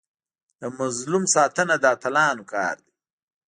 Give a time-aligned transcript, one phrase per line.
[0.59, 2.93] د مظلوم ساتنه د اتلانو کار دی.